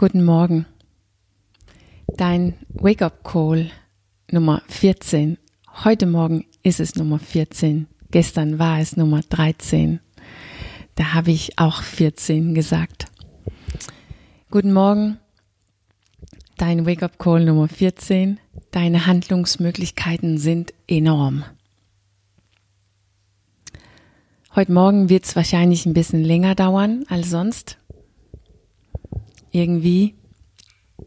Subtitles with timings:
[0.00, 0.64] Guten Morgen.
[2.16, 3.70] Dein Wake-up-Call
[4.30, 5.36] Nummer 14.
[5.84, 7.86] Heute Morgen ist es Nummer 14.
[8.10, 10.00] Gestern war es Nummer 13.
[10.94, 13.08] Da habe ich auch 14 gesagt.
[14.50, 15.18] Guten Morgen.
[16.56, 18.40] Dein Wake-up-Call Nummer 14.
[18.70, 21.44] Deine Handlungsmöglichkeiten sind enorm.
[24.54, 27.76] Heute Morgen wird es wahrscheinlich ein bisschen länger dauern als sonst
[29.52, 30.14] irgendwie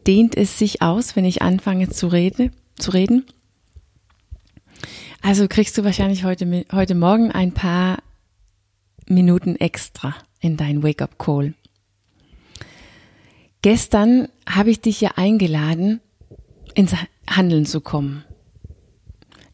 [0.06, 3.24] dehnt es sich aus, wenn ich anfange zu reden, zu reden.
[5.22, 8.02] Also kriegst du wahrscheinlich heute, heute Morgen ein paar
[9.06, 11.54] Minuten extra in dein Wake-up-Call.
[13.62, 16.00] Gestern habe ich dich ja eingeladen,
[16.74, 16.94] ins
[17.26, 18.24] Handeln zu kommen.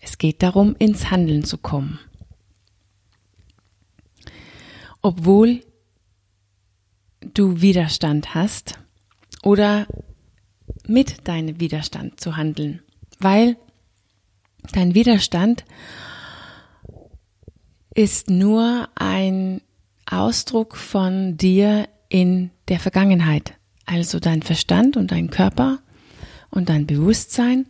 [0.00, 2.00] Es geht darum, ins Handeln zu kommen.
[5.02, 5.62] Obwohl
[7.20, 8.78] du Widerstand hast
[9.42, 9.86] oder
[10.86, 12.82] mit deinem Widerstand zu handeln,
[13.18, 13.56] weil
[14.72, 15.64] dein Widerstand
[17.94, 19.60] ist nur ein
[20.06, 23.54] Ausdruck von dir in der Vergangenheit.
[23.86, 25.80] Also dein Verstand und dein Körper
[26.50, 27.66] und dein Bewusstsein,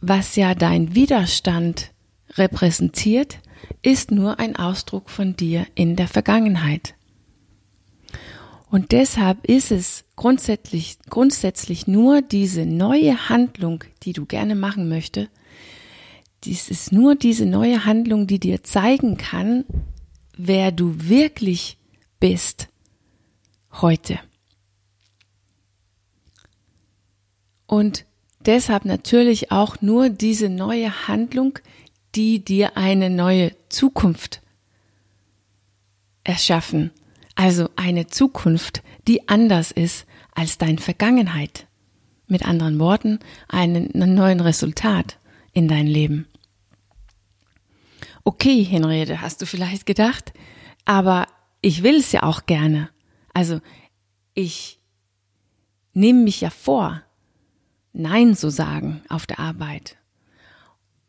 [0.00, 1.92] was ja dein Widerstand
[2.34, 3.38] repräsentiert,
[3.82, 6.95] ist nur ein Ausdruck von dir in der Vergangenheit.
[8.68, 15.30] Und deshalb ist es grundsätzlich, grundsätzlich nur diese neue Handlung, die du gerne machen möchtest.
[16.44, 19.64] Dies ist nur diese neue Handlung, die dir zeigen kann,
[20.36, 21.78] wer du wirklich
[22.20, 22.68] bist
[23.72, 24.18] heute.
[27.66, 28.04] Und
[28.40, 31.58] deshalb natürlich auch nur diese neue Handlung,
[32.14, 34.42] die dir eine neue Zukunft
[36.24, 36.90] erschaffen
[37.36, 41.68] also eine Zukunft, die anders ist als dein Vergangenheit.
[42.26, 45.18] Mit anderen Worten, einen, einen neuen Resultat
[45.52, 46.26] in dein Leben.
[48.24, 50.32] Okay, Henriette, hast du vielleicht gedacht,
[50.84, 51.28] aber
[51.60, 52.88] ich will es ja auch gerne.
[53.32, 53.60] Also
[54.34, 54.80] ich
[55.92, 57.02] nehme mich ja vor,
[57.92, 59.96] Nein zu sagen auf der Arbeit,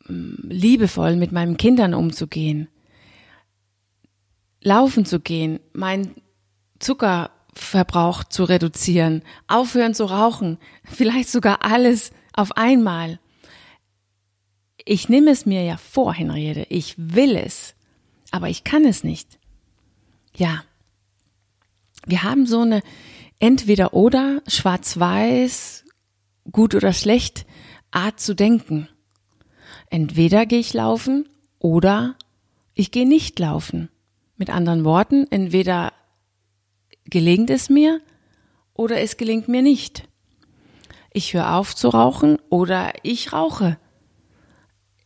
[0.08, 2.70] liebevoll mit meinen Kindern umzugehen,
[4.68, 6.14] laufen zu gehen, mein
[6.80, 13.20] Zuckerverbrauch zu reduzieren, aufhören zu rauchen, vielleicht sogar alles auf einmal.
[14.84, 17.76] Ich nehme es mir ja vor, Henriette, ich will es,
[18.32, 19.40] aber ich kann es nicht.
[20.36, 20.64] Ja,
[22.06, 22.82] wir haben so eine
[23.40, 25.86] entweder oder schwarz-weiß,
[26.52, 27.46] gut oder schlecht
[27.92, 28.90] Art zu denken.
[29.90, 32.16] Entweder gehe ich laufen oder
[32.74, 33.90] ich gehe nicht laufen.
[34.38, 35.94] Mit anderen Worten, entweder
[37.06, 38.02] gelingt es mir
[38.74, 40.08] oder es gelingt mir nicht.
[41.12, 43.80] Ich höre auf zu rauchen oder ich rauche.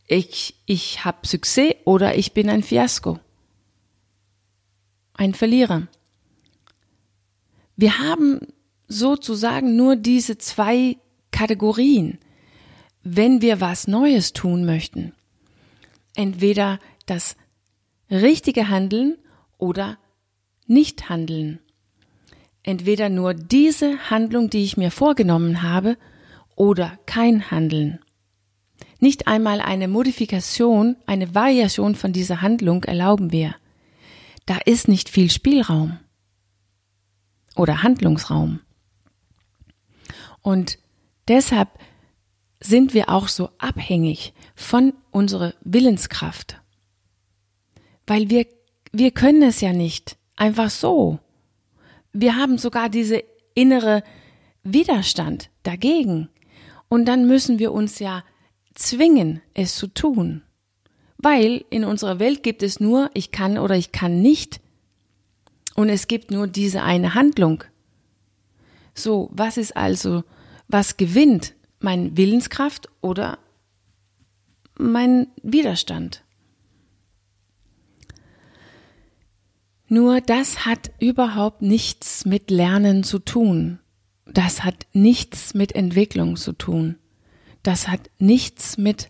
[0.08, 3.20] Ich, ich habe Success oder ich bin ein Fiasko.
[5.14, 5.88] Ein Verlierer.
[7.78, 8.42] Wir haben
[8.90, 10.98] sozusagen nur diese zwei
[11.32, 12.20] Kategorien,
[13.04, 15.14] wenn wir was Neues tun möchten.
[16.14, 17.38] Entweder das
[18.12, 19.18] richtige Handeln
[19.58, 19.98] oder
[20.68, 21.60] nicht handeln.
[22.64, 25.98] Entweder nur diese Handlung, die ich mir vorgenommen habe,
[26.56, 28.00] oder kein Handeln.
[29.00, 33.56] Nicht einmal eine Modifikation, eine Variation von dieser Handlung erlauben wir.
[34.46, 35.98] Da ist nicht viel Spielraum
[37.56, 38.60] oder Handlungsraum.
[40.42, 40.78] Und
[41.28, 41.70] deshalb
[42.60, 46.61] sind wir auch so abhängig von unserer Willenskraft.
[48.12, 48.46] Weil wir
[48.92, 50.18] wir können es ja nicht.
[50.36, 51.20] Einfach so.
[52.12, 53.24] Wir haben sogar diese
[53.54, 54.04] innere
[54.64, 56.30] Widerstand dagegen.
[56.90, 58.24] Und dann müssen wir uns ja
[58.74, 60.42] zwingen, es zu tun.
[61.18, 64.60] Weil in unserer Welt gibt es nur, ich kann oder ich kann nicht.
[65.76, 67.64] Und es gibt nur diese eine Handlung.
[68.94, 70.24] So, was ist also,
[70.68, 71.54] was gewinnt?
[71.80, 73.40] Mein Willenskraft oder
[74.78, 76.24] mein Widerstand?
[79.94, 83.80] Nur das hat überhaupt nichts mit Lernen zu tun.
[84.26, 86.96] Das hat nichts mit Entwicklung zu tun.
[87.62, 89.10] Das hat nichts mit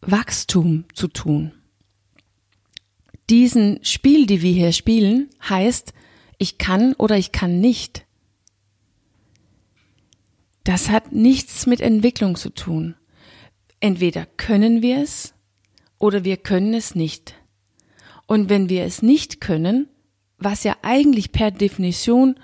[0.00, 1.52] Wachstum zu tun.
[3.28, 5.92] Diesen Spiel, die wir hier spielen, heißt,
[6.38, 8.06] ich kann oder ich kann nicht.
[10.64, 12.94] Das hat nichts mit Entwicklung zu tun.
[13.80, 15.33] Entweder können wir es
[16.04, 17.34] oder wir können es nicht.
[18.26, 19.88] Und wenn wir es nicht können,
[20.36, 22.38] was ja eigentlich per Definition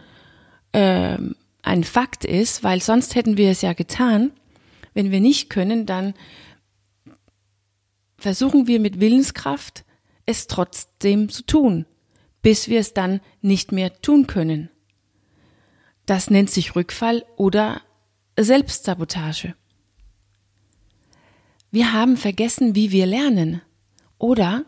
[0.72, 1.18] äh,
[1.60, 4.32] ein Fakt ist, weil sonst hätten wir es ja getan.
[4.94, 6.14] Wenn wir nicht können, dann
[8.16, 9.84] versuchen wir mit Willenskraft
[10.24, 11.84] es trotzdem zu tun,
[12.40, 14.70] bis wir es dann nicht mehr tun können.
[16.06, 17.82] Das nennt sich Rückfall oder
[18.38, 19.54] Selbstsabotage.
[21.70, 23.62] Wir haben vergessen, wie wir lernen.
[24.19, 24.64] Oder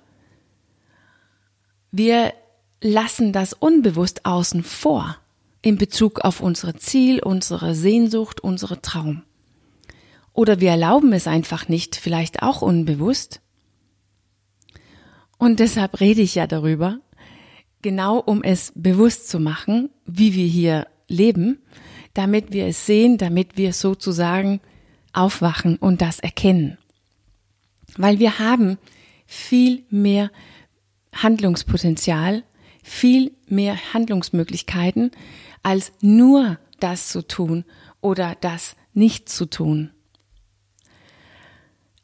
[1.90, 2.32] wir
[2.81, 5.16] lassen das unbewusst außen vor
[5.62, 9.22] in Bezug auf unser Ziel, unsere Sehnsucht, unsere Traum.
[10.32, 13.40] Oder wir erlauben es einfach nicht, vielleicht auch unbewusst.
[15.38, 16.99] Und deshalb rede ich ja darüber,
[17.82, 21.58] genau um es bewusst zu machen, wie wir hier leben,
[22.14, 24.60] damit wir es sehen, damit wir sozusagen
[25.12, 26.78] aufwachen und das erkennen.
[27.96, 28.78] Weil wir haben
[29.26, 30.30] viel mehr
[31.14, 32.44] Handlungspotenzial,
[32.82, 35.10] viel mehr Handlungsmöglichkeiten,
[35.62, 37.64] als nur das zu tun
[38.00, 39.90] oder das nicht zu tun.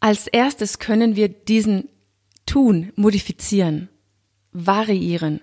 [0.01, 1.89] Als erstes können wir diesen
[2.47, 3.89] Tun modifizieren,
[4.53, 5.41] variieren,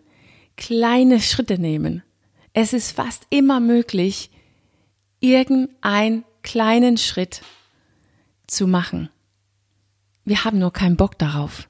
[0.55, 2.03] kleine Schritte nehmen.
[2.53, 4.31] Es ist fast immer möglich,
[5.19, 7.41] irgendeinen kleinen Schritt
[8.47, 9.09] zu machen.
[10.25, 11.69] Wir haben nur keinen Bock darauf.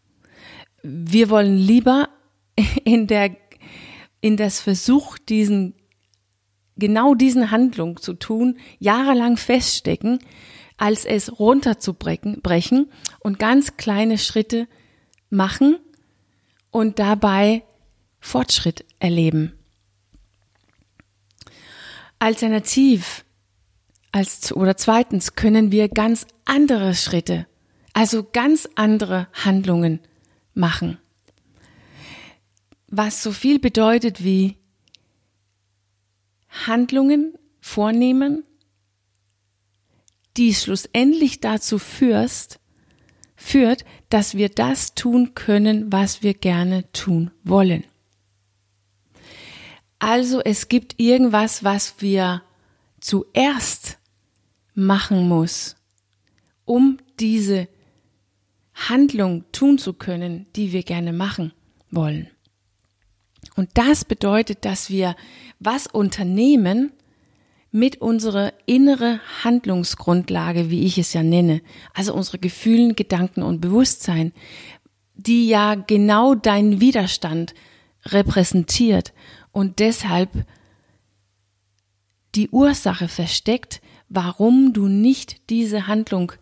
[0.81, 2.10] Wir wollen lieber
[2.86, 3.36] in der,
[4.22, 5.75] in das Versuch, diesen,
[6.78, 10.19] genau diesen Handlung zu tun, jahrelang feststecken,
[10.78, 14.68] als es runterzubrechen und ganz kleine Schritte
[15.30, 15.78] machen
[16.72, 17.63] und dabei
[18.19, 19.54] Fortschritt erleben.
[22.19, 23.25] Alternativ
[24.12, 27.48] als oder zweitens können wir ganz andere Schritte
[27.96, 30.02] also ganz andere Handlungen
[30.54, 30.98] machen.
[32.88, 34.58] Was so viel bedeutet wie
[36.50, 38.44] Handlungen vornehmen,
[40.36, 42.60] die schlussendlich dazu führst,
[43.38, 47.86] führt, dass wir das tun können, was wir gerne tun wollen.
[50.00, 52.44] Also es gibt irgendwas, was wir
[53.00, 54.00] zuerst
[54.74, 55.78] machen muss,
[56.66, 57.70] um diese
[58.75, 61.54] Handlung tun zu können, die wir gerne machen
[61.89, 62.27] wollen.
[63.56, 65.16] Und das bedeutet, dass wir
[65.60, 66.92] was unternehmen
[67.72, 71.62] mit unserer innere Handlungsgrundlage, wie ich es ja nenne,
[71.94, 74.33] also unsere Gefühlen, Gedanken und Bewusstsein,
[75.16, 77.54] die ja genau deinen Widerstand
[78.06, 79.13] repräsentiert
[79.51, 80.30] und deshalb
[82.36, 86.33] die Ursache versteckt, warum du nicht diese Handlung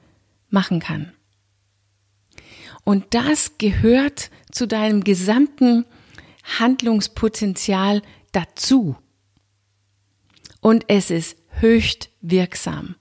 [0.49, 1.11] machen kannst.
[2.83, 5.85] Und das gehört zu deinem gesamten
[6.59, 8.01] Handlungspotenzial
[8.31, 8.95] dazu.
[10.59, 12.95] Und es ist höchst wirksam.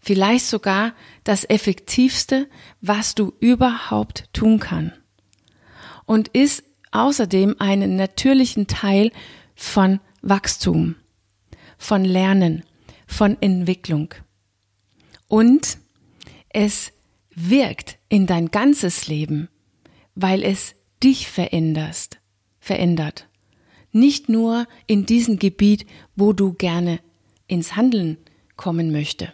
[0.00, 0.94] Vielleicht sogar
[1.24, 2.48] das Effektivste,
[2.80, 4.92] was du überhaupt tun kann.
[6.06, 9.12] Und ist außerdem einen natürlichen Teil
[9.54, 10.96] von Wachstum,
[11.78, 12.64] von Lernen,
[13.06, 14.14] von Entwicklung.
[15.28, 15.78] Und
[16.48, 16.92] es
[17.34, 19.48] wirkt in dein ganzes Leben,
[20.14, 22.20] weil es dich veränderst,
[22.60, 23.28] verändert.
[23.90, 27.00] Nicht nur in diesem Gebiet, wo du gerne
[27.46, 28.18] ins Handeln
[28.56, 29.32] kommen möchte.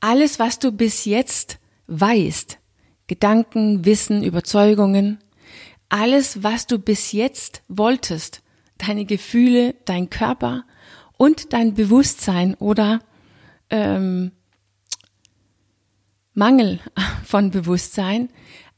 [0.00, 2.58] Alles, was du bis jetzt weißt,
[3.06, 5.18] Gedanken, Wissen, Überzeugungen,
[5.88, 8.42] alles, was du bis jetzt wolltest,
[8.78, 10.64] deine Gefühle, dein Körper
[11.16, 13.00] und dein Bewusstsein oder
[13.70, 14.32] ähm,
[16.36, 16.80] Mangel
[17.24, 18.28] von Bewusstsein,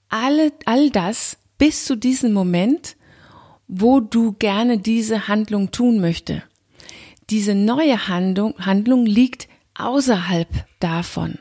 [0.08, 2.96] alle, all das bis zu diesem Moment,
[3.66, 6.42] wo du gerne diese Handlung tun möchte.
[7.28, 10.48] Diese neue Handlung, Handlung liegt außerhalb
[10.80, 11.38] davon,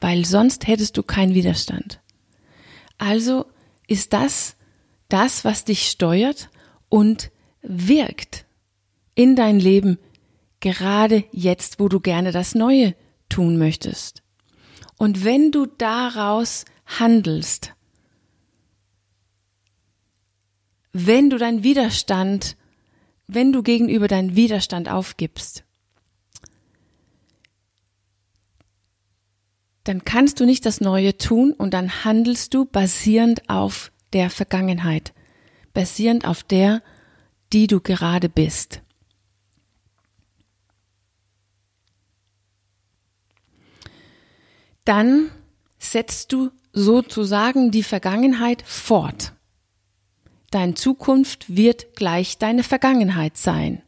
[0.00, 2.00] weil sonst hättest du keinen Widerstand.
[2.98, 3.46] Also
[3.88, 4.54] ist das
[5.08, 6.50] das, was dich steuert
[6.88, 7.30] und
[7.62, 8.44] wirkt
[9.14, 9.98] in dein Leben
[10.60, 12.94] gerade jetzt, wo du gerne das Neue
[13.28, 14.22] tun möchtest.
[14.98, 17.72] Und wenn du daraus handelst,
[20.92, 22.56] wenn du deinen Widerstand,
[23.28, 25.64] wenn du gegenüber deinen Widerstand aufgibst,
[29.84, 35.14] dann kannst du nicht das Neue tun und dann handelst du basierend auf der Vergangenheit,
[35.72, 36.82] basierend auf der,
[37.52, 38.82] die du gerade bist.
[44.88, 45.30] Dann
[45.78, 49.34] setzt du sozusagen die Vergangenheit fort.
[50.50, 53.82] Deine Zukunft wird gleich deine Vergangenheit sein.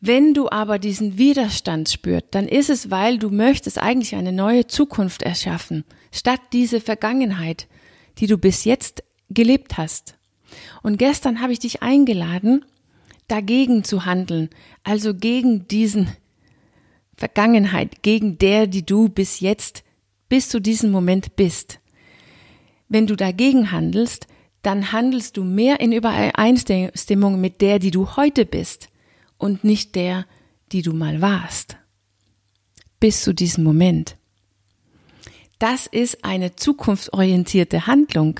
[0.00, 4.66] Wenn du aber diesen Widerstand spürst, dann ist es, weil du möchtest eigentlich eine neue
[4.66, 7.66] Zukunft erschaffen, statt diese Vergangenheit,
[8.16, 10.16] die du bis jetzt gelebt hast.
[10.82, 12.64] Und gestern habe ich dich eingeladen,
[13.26, 14.48] dagegen zu handeln,
[14.84, 16.08] also gegen diesen
[17.18, 19.82] Vergangenheit, gegen der, die du bis jetzt,
[20.28, 21.80] bis zu diesem Moment bist.
[22.88, 24.28] Wenn du dagegen handelst,
[24.62, 28.88] dann handelst du mehr in Übereinstimmung mit der, die du heute bist
[29.36, 30.26] und nicht der,
[30.70, 31.76] die du mal warst.
[33.00, 34.16] Bis zu diesem Moment.
[35.58, 38.38] Das ist eine zukunftsorientierte Handlung.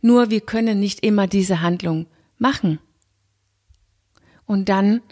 [0.00, 2.06] Nur wir können nicht immer diese Handlung
[2.38, 2.78] machen.
[4.46, 5.02] Und dann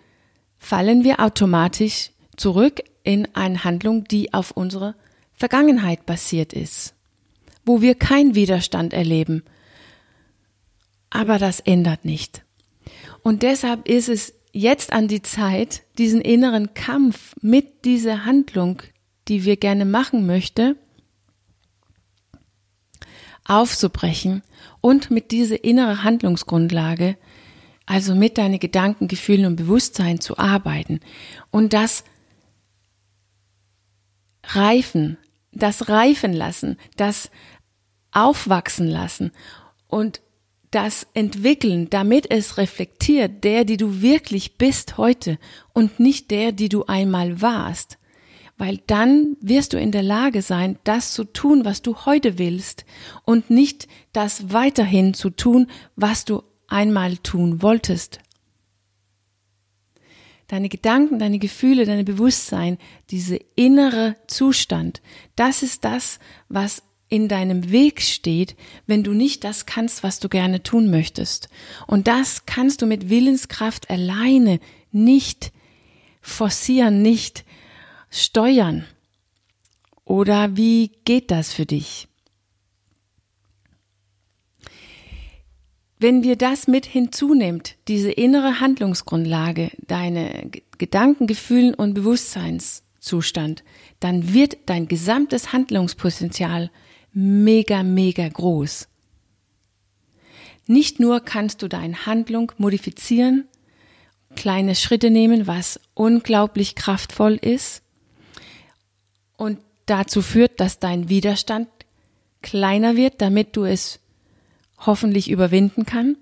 [0.60, 4.94] fallen wir automatisch zurück in eine Handlung, die auf unsere
[5.32, 6.94] Vergangenheit basiert ist,
[7.64, 9.42] wo wir keinen Widerstand erleben.
[11.08, 12.44] Aber das ändert nicht.
[13.22, 18.82] Und deshalb ist es jetzt an die Zeit, diesen inneren Kampf mit dieser Handlung,
[19.28, 20.76] die wir gerne machen möchte,
[23.44, 24.42] aufzubrechen
[24.80, 27.16] und mit dieser inneren Handlungsgrundlage,
[27.90, 31.00] also mit deinen Gedanken, Gefühlen und Bewusstsein zu arbeiten
[31.50, 32.04] und das
[34.44, 35.18] reifen,
[35.50, 37.32] das reifen lassen, das
[38.12, 39.32] aufwachsen lassen
[39.88, 40.20] und
[40.70, 45.36] das entwickeln, damit es reflektiert, der, die du wirklich bist heute
[45.72, 47.98] und nicht der, die du einmal warst.
[48.56, 52.84] Weil dann wirst du in der Lage sein, das zu tun, was du heute willst
[53.24, 55.66] und nicht das weiterhin zu tun,
[55.96, 58.20] was du einmal tun wolltest.
[60.48, 62.78] Deine Gedanken, deine Gefühle, deine Bewusstsein,
[63.10, 65.00] diese innere Zustand,
[65.36, 70.28] das ist das, was in deinem Weg steht, wenn du nicht das kannst, was du
[70.28, 71.48] gerne tun möchtest.
[71.86, 74.60] Und das kannst du mit Willenskraft alleine
[74.92, 75.52] nicht
[76.20, 77.44] forcieren, nicht
[78.10, 78.86] steuern.
[80.04, 82.09] Oder wie geht das für dich?
[86.02, 93.62] Wenn wir das mit hinzunimmt, diese innere Handlungsgrundlage, deine Gedanken, Gefühlen und Bewusstseinszustand,
[94.00, 96.70] dann wird dein gesamtes Handlungspotenzial
[97.12, 98.88] mega, mega groß.
[100.66, 103.44] Nicht nur kannst du deine Handlung modifizieren,
[104.36, 107.82] kleine Schritte nehmen, was unglaublich kraftvoll ist
[109.36, 111.68] und dazu führt, dass dein Widerstand
[112.40, 114.00] kleiner wird, damit du es
[114.80, 116.16] hoffentlich überwinden kann.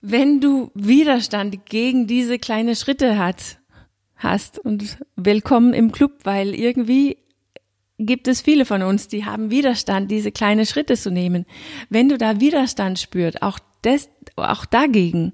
[0.00, 3.58] Wenn du Widerstand gegen diese kleinen Schritte hat,
[4.16, 7.18] hast und willkommen im Club, weil irgendwie
[7.98, 11.46] gibt es viele von uns, die haben Widerstand, diese kleinen Schritte zu nehmen.
[11.88, 15.32] Wenn du da Widerstand spürst, auch, des, auch dagegen,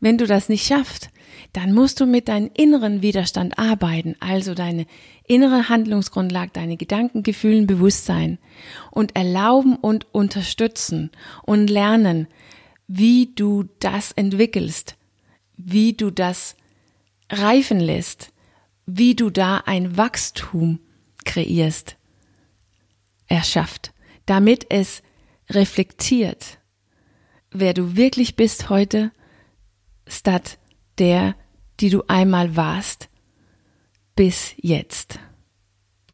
[0.00, 1.10] wenn du das nicht schaffst,
[1.52, 4.86] dann musst du mit deinem inneren Widerstand arbeiten, also deine
[5.28, 8.38] innere Handlungsgrundlage, deine Gedanken, Gefühlen, Bewusstsein
[8.90, 11.10] und erlauben und unterstützen
[11.44, 12.26] und lernen,
[12.86, 14.96] wie du das entwickelst,
[15.56, 16.56] wie du das
[17.30, 18.32] reifen lässt,
[18.86, 20.80] wie du da ein Wachstum
[21.24, 21.96] kreierst,
[23.26, 23.92] erschafft,
[24.24, 25.02] damit es
[25.50, 26.58] reflektiert,
[27.50, 29.12] wer du wirklich bist heute,
[30.06, 30.58] statt
[30.98, 31.34] der,
[31.80, 33.08] die du einmal warst,
[34.18, 35.20] bis jetzt.